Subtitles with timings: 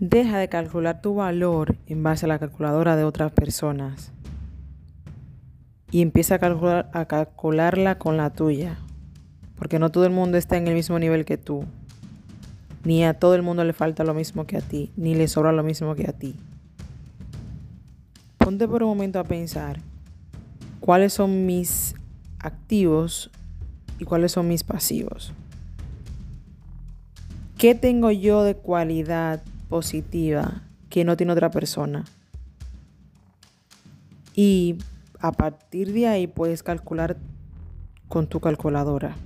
[0.00, 4.12] Deja de calcular tu valor en base a la calculadora de otras personas
[5.90, 8.76] y empieza a, a calcularla con la tuya.
[9.56, 11.64] Porque no todo el mundo está en el mismo nivel que tú.
[12.84, 15.50] Ni a todo el mundo le falta lo mismo que a ti, ni le sobra
[15.52, 16.36] lo mismo que a ti.
[18.36, 19.80] Ponte por un momento a pensar
[20.80, 21.94] cuáles son mis
[22.38, 23.30] activos
[23.98, 25.32] y cuáles son mis pasivos.
[27.56, 32.04] ¿Qué tengo yo de cualidad positiva que no tiene otra persona?
[34.34, 34.76] Y
[35.18, 37.16] a partir de ahí puedes calcular
[38.08, 39.16] con tu calculadora.